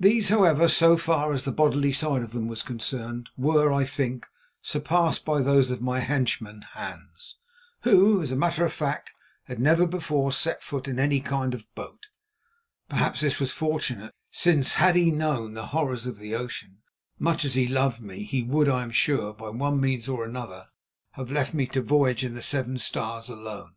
These, 0.00 0.30
however, 0.30 0.66
so 0.66 0.96
far 0.96 1.32
as 1.32 1.44
the 1.44 1.52
bodily 1.52 1.92
side 1.92 2.22
of 2.22 2.32
them 2.32 2.48
was 2.48 2.64
concerned, 2.64 3.28
were, 3.36 3.72
I 3.72 3.84
think, 3.84 4.26
surpassed 4.60 5.24
by 5.24 5.42
those 5.42 5.70
of 5.70 5.80
my 5.80 6.00
henchman 6.00 6.62
Hans, 6.72 7.36
who, 7.82 8.20
as 8.20 8.32
a 8.32 8.36
matter 8.36 8.64
of 8.64 8.72
fact, 8.72 9.12
had 9.44 9.60
never 9.60 9.86
before 9.86 10.32
set 10.32 10.60
foot 10.64 10.88
in 10.88 10.98
any 10.98 11.20
kind 11.20 11.54
of 11.54 11.72
boat. 11.76 12.08
Perhaps 12.88 13.20
this 13.20 13.38
was 13.38 13.52
fortunate, 13.52 14.12
since 14.28 14.72
had 14.72 14.96
he 14.96 15.12
known 15.12 15.54
the 15.54 15.66
horrors 15.66 16.04
of 16.04 16.18
the 16.18 16.34
ocean, 16.34 16.78
much 17.20 17.44
as 17.44 17.54
he 17.54 17.68
loved 17.68 18.00
me, 18.00 18.24
he 18.24 18.42
would, 18.42 18.68
I 18.68 18.82
am 18.82 18.90
sure, 18.90 19.32
by 19.32 19.50
one 19.50 19.80
means 19.80 20.08
or 20.08 20.24
another, 20.24 20.66
have 21.12 21.30
left 21.30 21.54
me 21.54 21.66
to 21.68 21.80
voyage 21.80 22.24
in 22.24 22.34
the 22.34 22.42
Seven 22.42 22.76
Stars 22.76 23.28
alone. 23.28 23.74